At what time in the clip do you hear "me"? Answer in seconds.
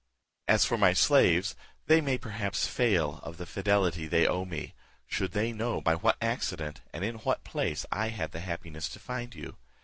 4.45-4.73